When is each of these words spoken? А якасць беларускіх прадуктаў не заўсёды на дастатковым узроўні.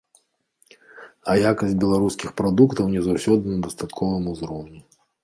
А 1.33 1.35
якасць 1.51 1.75
беларускіх 1.83 2.33
прадуктаў 2.41 2.89
не 2.95 3.01
заўсёды 3.09 3.43
на 3.51 3.59
дастатковым 3.67 4.23
узроўні. 4.33 4.79